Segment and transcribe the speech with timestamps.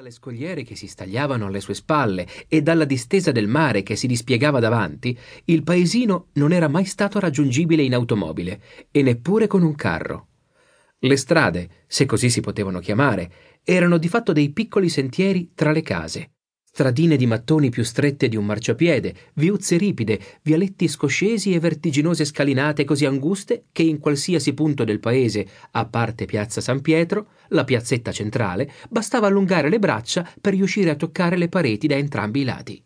[0.00, 4.06] dalle scogliere che si stagliavano alle sue spalle e dalla distesa del mare che si
[4.06, 9.74] dispiegava davanti, il paesino non era mai stato raggiungibile in automobile e neppure con un
[9.74, 10.28] carro.
[11.00, 13.30] Le strade, se così si potevano chiamare,
[13.62, 16.30] erano di fatto dei piccoli sentieri tra le case,
[16.72, 22.84] Stradine di mattoni più strette di un marciapiede, viuzze ripide, vialetti scoscesi e vertiginose scalinate
[22.84, 28.12] così anguste che in qualsiasi punto del paese, a parte piazza San Pietro, la piazzetta
[28.12, 32.84] centrale, bastava allungare le braccia per riuscire a toccare le pareti da entrambi i lati.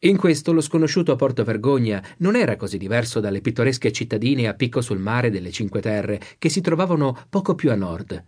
[0.00, 4.82] In questo lo sconosciuto Porto Vergogna non era così diverso dalle pittoresche cittadine a picco
[4.82, 8.24] sul mare delle Cinque Terre che si trovavano poco più a nord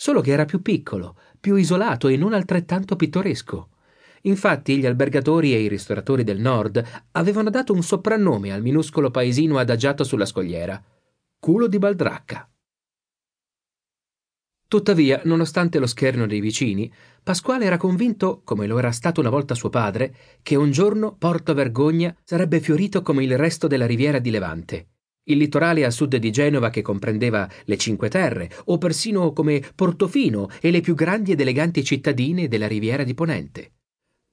[0.00, 3.70] solo che era più piccolo, più isolato e non altrettanto pittoresco.
[4.22, 9.58] Infatti gli albergatori e i ristoratori del nord avevano dato un soprannome al minuscolo paesino
[9.58, 10.82] adagiato sulla scogliera,
[11.38, 12.48] culo di baldracca.
[14.66, 16.92] Tuttavia, nonostante lo scherno dei vicini,
[17.22, 21.54] Pasquale era convinto, come lo era stato una volta suo padre, che un giorno Porto
[21.54, 24.88] Vergogna sarebbe fiorito come il resto della riviera di Levante
[25.28, 30.48] il litorale a sud di Genova che comprendeva le Cinque Terre, o persino come Portofino
[30.60, 33.72] e le più grandi ed eleganti cittadine della riviera di Ponente.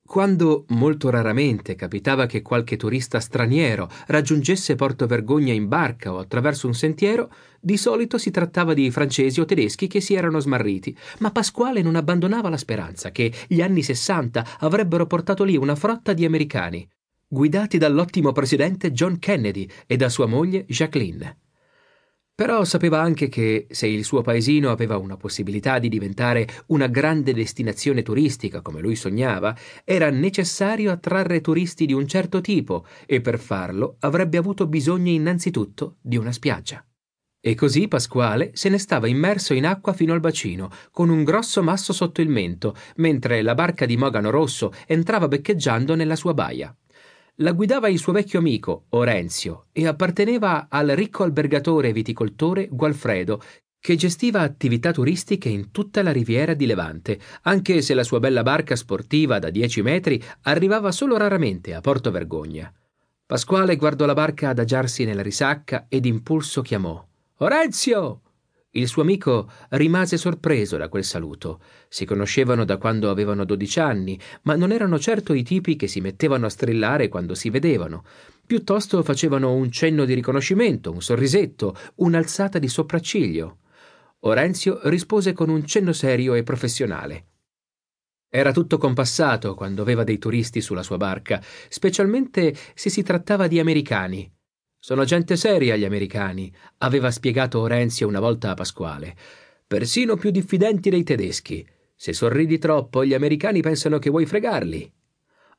[0.08, 6.68] Quando molto raramente capitava che qualche turista straniero raggiungesse Porto Vergogna in barca o attraverso
[6.68, 11.32] un sentiero, di solito si trattava di francesi o tedeschi che si erano smarriti, ma
[11.32, 16.24] Pasquale non abbandonava la speranza che gli anni Sessanta avrebbero portato lì una frotta di
[16.24, 16.88] americani,
[17.36, 21.40] guidati dall'ottimo presidente John Kennedy e da sua moglie Jacqueline.
[22.34, 27.34] Però sapeva anche che se il suo paesino aveva una possibilità di diventare una grande
[27.34, 33.38] destinazione turistica come lui sognava, era necessario attrarre turisti di un certo tipo e per
[33.38, 36.86] farlo avrebbe avuto bisogno innanzitutto di una spiaggia.
[37.42, 41.62] E così Pasquale se ne stava immerso in acqua fino al bacino, con un grosso
[41.62, 46.74] masso sotto il mento, mentre la barca di Mogano Rosso entrava beccheggiando nella sua baia.
[47.40, 53.42] La guidava il suo vecchio amico, Orenzio, e apparteneva al ricco albergatore e viticoltore Gualfredo,
[53.78, 58.42] che gestiva attività turistiche in tutta la riviera di Levante, anche se la sua bella
[58.42, 62.74] barca sportiva da dieci metri arrivava solo raramente a Porto Vergogna.
[63.26, 67.06] Pasquale guardò la barca adagiarsi nella risacca e d'impulso chiamò
[67.40, 68.22] Orenzio!
[68.78, 71.62] Il suo amico rimase sorpreso da quel saluto.
[71.88, 76.02] Si conoscevano da quando avevano dodici anni, ma non erano certo i tipi che si
[76.02, 78.04] mettevano a strillare quando si vedevano.
[78.46, 83.60] Piuttosto facevano un cenno di riconoscimento, un sorrisetto, un'alzata di sopracciglio.
[84.20, 87.28] Orenzio rispose con un cenno serio e professionale.
[88.30, 93.58] Era tutto compassato quando aveva dei turisti sulla sua barca, specialmente se si trattava di
[93.58, 94.35] americani.
[94.86, 99.16] Sono gente seria gli americani, aveva spiegato Orenzio una volta a Pasquale.
[99.66, 101.68] Persino più diffidenti dei tedeschi.
[101.96, 104.94] Se sorridi troppo, gli americani pensano che vuoi fregarli.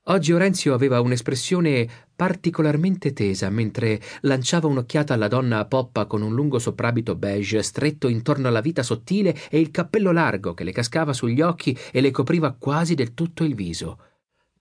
[0.04, 6.32] Oggi Orenzio aveva un'espressione particolarmente tesa mentre lanciava un'occhiata alla donna a poppa con un
[6.32, 11.12] lungo soprabito beige stretto intorno alla vita sottile e il cappello largo che le cascava
[11.12, 13.98] sugli occhi e le copriva quasi del tutto il viso.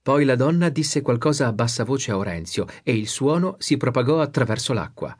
[0.06, 4.20] Poi la donna disse qualcosa a bassa voce a Orenzio e il suono si propagò
[4.20, 5.16] attraverso l'acqua.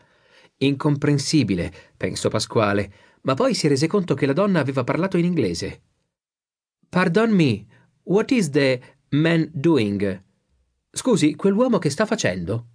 [0.58, 2.92] Incomprensibile, pensò Pasquale,
[3.22, 5.80] ma poi si rese conto che la donna aveva parlato in inglese.
[6.88, 7.66] Pardon me,
[8.04, 10.22] what is the man doing?
[10.92, 12.66] Scusi, quell'uomo che sta facendo?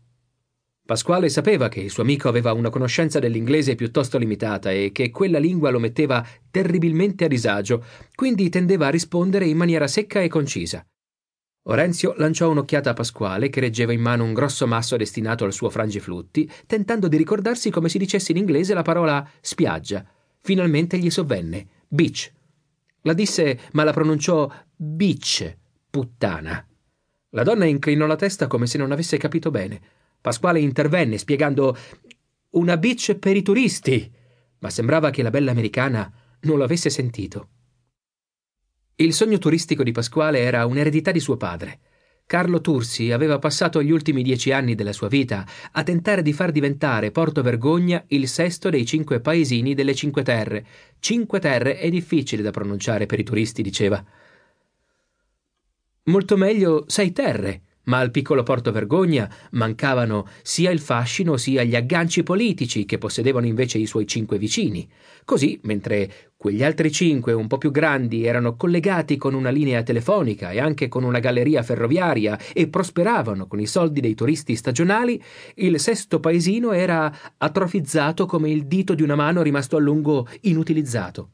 [0.85, 5.39] Pasquale sapeva che il suo amico aveva una conoscenza dell'inglese piuttosto limitata e che quella
[5.39, 7.85] lingua lo metteva terribilmente a disagio,
[8.15, 10.85] quindi tendeva a rispondere in maniera secca e concisa.
[11.63, 15.69] Orenzio lanciò un'occhiata a Pasquale, che reggeva in mano un grosso masso destinato al suo
[15.69, 20.03] frangiflutti, tentando di ricordarsi come si dicesse in inglese la parola spiaggia.
[20.39, 21.67] Finalmente gli sovvenne.
[21.87, 22.31] Beach.
[23.03, 25.55] La disse, ma la pronunciò beach,
[25.89, 26.65] puttana.
[27.29, 29.79] La donna inclinò la testa come se non avesse capito bene.
[30.19, 31.77] Pasquale intervenne, spiegando
[32.51, 34.11] una beach per i turisti,
[34.59, 36.11] ma sembrava che la bella americana
[36.41, 37.49] non l'avesse sentito.
[39.01, 41.79] Il sogno turistico di Pasquale era un'eredità di suo padre.
[42.27, 46.51] Carlo Tursi aveva passato gli ultimi dieci anni della sua vita a tentare di far
[46.51, 50.65] diventare Porto Vergogna il sesto dei cinque paesini delle Cinque Terre.
[50.99, 54.05] Cinque Terre è difficile da pronunciare per i turisti, diceva.
[56.03, 61.75] Molto meglio sei terre, ma al piccolo Porto Vergogna mancavano sia il fascino sia gli
[61.75, 64.87] agganci politici che possedevano invece i suoi cinque vicini.
[65.25, 70.51] Così, mentre quegli altri cinque, un po' più grandi, erano collegati con una linea telefonica
[70.51, 75.21] e anche con una galleria ferroviaria e prosperavano con i soldi dei turisti stagionali,
[75.55, 81.29] il sesto paesino era atrofizzato come il dito di una mano rimasto a lungo inutilizzato.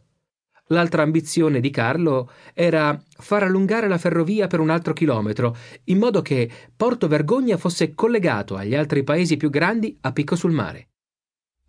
[0.67, 5.55] L'altra ambizione di Carlo era far allungare la ferrovia per un altro chilometro,
[5.85, 10.51] in modo che Porto Vergogna fosse collegato agli altri paesi più grandi a picco sul
[10.51, 10.89] mare.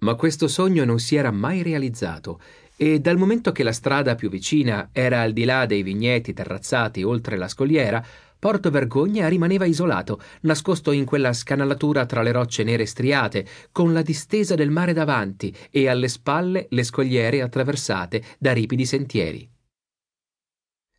[0.00, 2.40] Ma questo sogno non si era mai realizzato
[2.76, 7.02] e dal momento che la strada più vicina era al di là dei vigneti terrazzati
[7.02, 8.04] oltre la scogliera,
[8.38, 14.02] Porto Vergogna rimaneva isolato, nascosto in quella scanalatura tra le rocce nere striate, con la
[14.02, 19.50] distesa del mare davanti e alle spalle le scogliere attraversate da ripidi sentieri.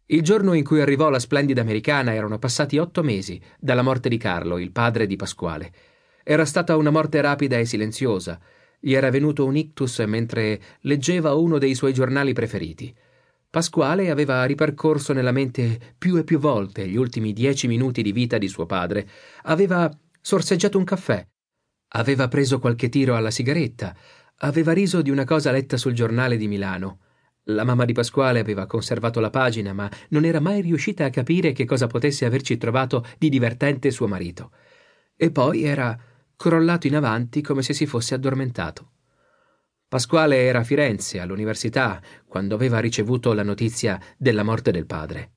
[0.07, 4.18] Il giorno in cui arrivò la splendida americana erano passati otto mesi dalla morte di
[4.18, 5.71] Carlo, il padre di Pasquale.
[6.24, 8.39] Era stata una morte rapida e silenziosa.
[8.80, 12.94] Gli era venuto un ictus mentre leggeva uno dei suoi giornali preferiti.
[13.51, 18.37] Pasquale aveva ripercorso nella mente più e più volte gli ultimi dieci minuti di vita
[18.37, 19.09] di suo padre.
[19.43, 19.89] Aveva
[20.21, 21.27] sorseggiato un caffè.
[21.93, 23.95] Aveva preso qualche tiro alla sigaretta.
[24.41, 26.99] Aveva riso di una cosa letta sul giornale di Milano.
[27.45, 31.51] La mamma di Pasquale aveva conservato la pagina, ma non era mai riuscita a capire
[31.51, 34.51] che cosa potesse averci trovato di divertente suo marito.
[35.15, 35.99] E poi era
[36.35, 38.91] crollato in avanti come se si fosse addormentato.
[39.89, 45.31] Pasquale era a Firenze, all'università, quando aveva ricevuto la notizia della morte del padre.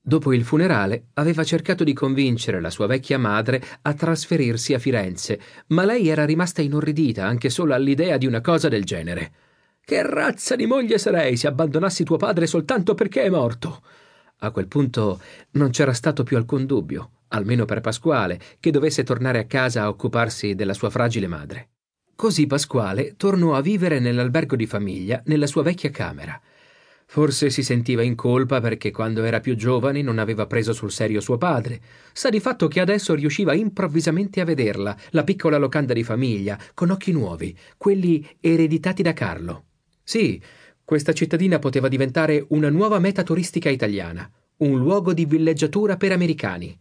[0.00, 5.40] Dopo il funerale aveva cercato di convincere la sua vecchia madre a trasferirsi a Firenze,
[5.68, 9.32] ma lei era rimasta inorridita anche solo all'idea di una cosa del genere.
[9.80, 13.82] Che razza di moglie sarei se abbandonassi tuo padre soltanto perché è morto?
[14.38, 15.20] A quel punto
[15.52, 19.88] non c'era stato più alcun dubbio, almeno per Pasquale, che dovesse tornare a casa a
[19.88, 21.70] occuparsi della sua fragile madre.
[22.16, 26.40] Così Pasquale tornò a vivere nell'albergo di famiglia, nella sua vecchia camera.
[27.06, 31.20] Forse si sentiva in colpa perché quando era più giovane non aveva preso sul serio
[31.20, 31.80] suo padre.
[32.12, 36.90] Sa di fatto che adesso riusciva improvvisamente a vederla, la piccola locanda di famiglia, con
[36.90, 39.64] occhi nuovi, quelli ereditati da Carlo.
[40.02, 40.40] Sì,
[40.84, 44.28] questa cittadina poteva diventare una nuova meta turistica italiana,
[44.58, 46.76] un luogo di villeggiatura per americani.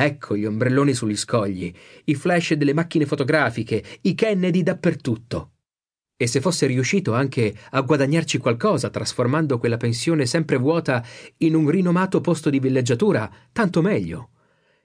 [0.00, 1.74] Ecco gli ombrelloni sugli scogli,
[2.04, 5.54] i flash delle macchine fotografiche, i Kennedy dappertutto.
[6.16, 11.04] E se fosse riuscito anche a guadagnarci qualcosa trasformando quella pensione sempre vuota
[11.38, 14.30] in un rinomato posto di villeggiatura, tanto meglio.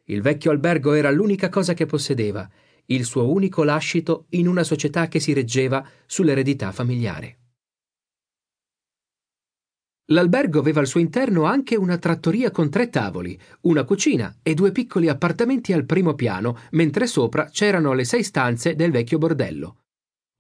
[0.06, 2.50] Il vecchio albergo era l'unica cosa che possedeva,
[2.88, 7.38] il suo unico lascito in una società che si reggeva sull'eredità familiare.
[10.08, 14.74] L'albergo aveva al suo interno anche una trattoria con tre tavoli, una cucina e due
[14.74, 19.78] piccoli appartamenti al primo piano, mentre sopra c'erano le sei stanze del vecchio bordello.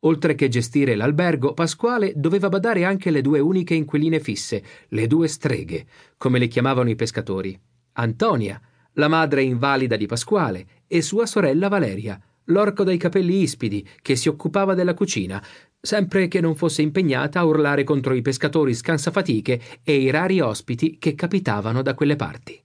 [0.01, 5.29] Oltre che gestire l'albergo, Pasquale doveva badare anche le due uniche inquiline fisse, le due
[5.29, 5.85] streghe,
[6.17, 7.57] come le chiamavano i pescatori.
[7.93, 8.59] Antonia,
[8.93, 14.29] la madre invalida di Pasquale, e sua sorella Valeria, l'orco dai capelli ispidi, che si
[14.29, 15.43] occupava della cucina,
[15.79, 20.97] sempre che non fosse impegnata a urlare contro i pescatori scansafatiche e i rari ospiti
[20.97, 22.63] che capitavano da quelle parti.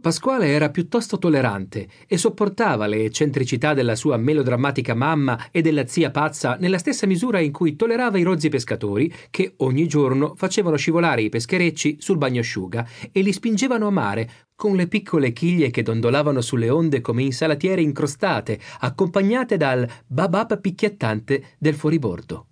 [0.00, 6.10] Pasquale era piuttosto tollerante e sopportava le eccentricità della sua melodrammatica mamma e della zia
[6.10, 11.20] pazza nella stessa misura in cui tollerava i rozzi pescatori che ogni giorno facevano scivolare
[11.20, 14.30] i pescherecci sul bagnasciuga e li spingevano a mare
[14.60, 21.54] con le piccole chiglie che dondolavano sulle onde come insalatiere incrostate, accompagnate dal babab picchiettante
[21.56, 22.46] del fuoribordo.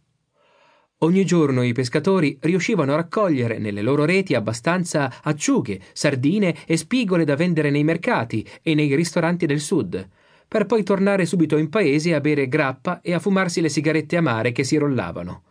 [1.01, 7.27] Ogni giorno i pescatori riuscivano a raccogliere nelle loro reti abbastanza acciughe, sardine e spigole
[7.27, 10.09] da vendere nei mercati e nei ristoranti del sud,
[10.49, 14.53] per poi tornare subito in paese a bere grappa e a fumarsi le sigarette amare
[14.53, 15.43] che si rollavano.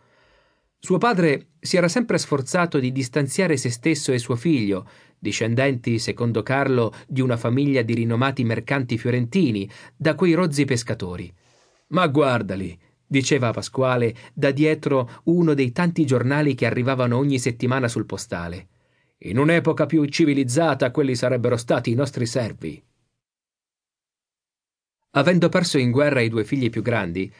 [0.80, 6.42] Suo padre si era sempre sforzato di distanziare se stesso e suo figlio, discendenti, secondo
[6.42, 11.32] Carlo, di una famiglia di rinomati mercanti fiorentini, da quei rozzi pescatori.
[11.88, 18.06] Ma guardali, diceva Pasquale da dietro uno dei tanti giornali che arrivavano ogni settimana sul
[18.06, 18.68] postale.
[19.22, 22.80] In un'epoca più civilizzata quelli sarebbero stati i nostri servi.
[25.12, 27.32] Avendo perso in guerra i due figli più grandi,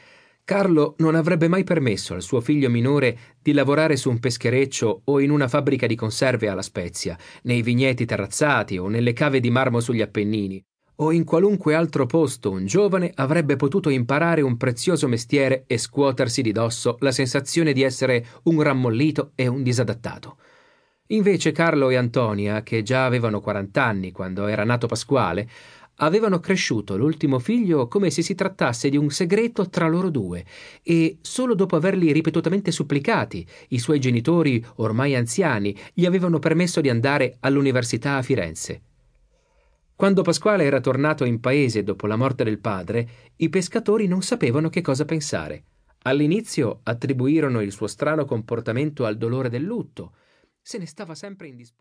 [0.49, 5.19] Carlo non avrebbe mai permesso al suo figlio minore di lavorare su un peschereccio o
[5.19, 9.79] in una fabbrica di conserve alla Spezia, nei vigneti terrazzati o nelle cave di marmo
[9.79, 10.59] sugli Appennini,
[10.95, 16.41] o in qualunque altro posto un giovane avrebbe potuto imparare un prezioso mestiere e scuotersi
[16.41, 20.37] di dosso la sensazione di essere un rammollito e un disadattato.
[21.11, 25.47] Invece Carlo e Antonia, che già avevano 40 anni quando era nato Pasquale,
[26.01, 30.45] avevano cresciuto l'ultimo figlio come se si trattasse di un segreto tra loro due
[30.83, 36.89] e solo dopo averli ripetutamente supplicati, i suoi genitori, ormai anziani, gli avevano permesso di
[36.89, 38.81] andare all'università a Firenze.
[39.95, 44.69] Quando Pasquale era tornato in paese dopo la morte del padre, i pescatori non sapevano
[44.69, 45.63] che cosa pensare.
[46.03, 50.13] All'inizio attribuirono il suo strano comportamento al dolore del lutto.
[50.61, 51.77] Se ne stava sempre in disparte.